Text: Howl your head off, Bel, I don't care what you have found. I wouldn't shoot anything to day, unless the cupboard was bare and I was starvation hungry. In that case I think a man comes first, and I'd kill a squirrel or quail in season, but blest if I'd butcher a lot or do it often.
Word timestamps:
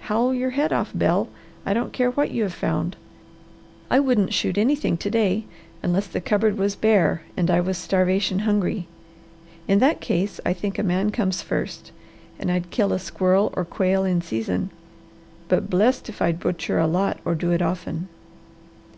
Howl 0.00 0.34
your 0.34 0.50
head 0.50 0.70
off, 0.70 0.90
Bel, 0.94 1.30
I 1.64 1.72
don't 1.72 1.94
care 1.94 2.10
what 2.10 2.30
you 2.30 2.42
have 2.42 2.52
found. 2.52 2.94
I 3.88 3.98
wouldn't 3.98 4.34
shoot 4.34 4.58
anything 4.58 4.98
to 4.98 5.08
day, 5.08 5.46
unless 5.82 6.06
the 6.08 6.20
cupboard 6.20 6.58
was 6.58 6.76
bare 6.76 7.22
and 7.38 7.50
I 7.50 7.62
was 7.62 7.78
starvation 7.78 8.40
hungry. 8.40 8.86
In 9.66 9.78
that 9.78 10.02
case 10.02 10.40
I 10.44 10.52
think 10.52 10.78
a 10.78 10.82
man 10.82 11.08
comes 11.10 11.40
first, 11.40 11.90
and 12.38 12.50
I'd 12.52 12.68
kill 12.70 12.92
a 12.92 12.98
squirrel 12.98 13.50
or 13.56 13.64
quail 13.64 14.04
in 14.04 14.20
season, 14.20 14.68
but 15.48 15.70
blest 15.70 16.10
if 16.10 16.20
I'd 16.20 16.38
butcher 16.38 16.78
a 16.78 16.86
lot 16.86 17.18
or 17.24 17.34
do 17.34 17.50
it 17.50 17.62
often. 17.62 18.08